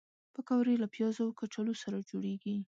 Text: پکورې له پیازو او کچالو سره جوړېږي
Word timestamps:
پکورې 0.33 0.75
له 0.81 0.87
پیازو 0.95 1.21
او 1.27 1.31
کچالو 1.39 1.73
سره 1.83 1.97
جوړېږي 2.09 2.55